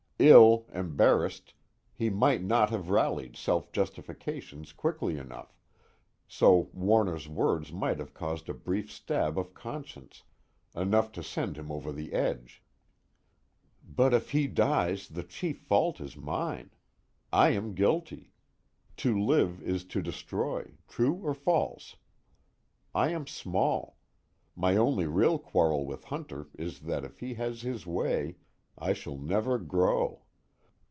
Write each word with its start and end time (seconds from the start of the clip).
Ill, 0.23 0.67
embarrassed, 0.71 1.55
he 1.95 2.07
might 2.07 2.43
not 2.43 2.69
have 2.69 2.91
rallied 2.91 3.35
self 3.35 3.71
justifications 3.71 4.71
quickly 4.71 5.17
enough, 5.17 5.57
so 6.27 6.69
Warner's 6.73 7.27
words 7.27 7.73
might 7.73 7.97
have 7.97 8.13
caused 8.13 8.47
a 8.47 8.53
brief 8.53 8.91
stab 8.91 9.35
of 9.39 9.55
conscience, 9.55 10.21
enough 10.75 11.11
to 11.13 11.23
send 11.23 11.57
him 11.57 11.71
over 11.71 11.91
the 11.91 12.13
edge. 12.13 12.61
_But 13.91 14.13
if 14.13 14.29
he 14.29 14.45
dies 14.45 15.07
the 15.07 15.23
chief 15.23 15.57
fault 15.61 15.99
is 15.99 16.15
mine. 16.15 16.69
I 17.33 17.49
am 17.53 17.73
guilty. 17.73 18.31
To 18.97 19.19
live 19.19 19.59
is 19.63 19.83
to 19.85 20.03
destroy 20.03 20.73
true 20.87 21.15
or 21.15 21.33
false? 21.33 21.95
I 22.93 23.09
am 23.09 23.25
small; 23.25 23.97
my 24.55 24.77
only 24.77 25.07
real 25.07 25.39
quarrel 25.39 25.83
with 25.83 26.03
Hunter 26.03 26.45
is 26.59 26.81
that 26.81 27.03
if 27.03 27.21
he 27.21 27.33
has 27.33 27.63
his 27.63 27.87
way 27.87 28.35
I 28.77 28.93
shall 28.93 29.17
never 29.17 29.59
grow. 29.59 30.23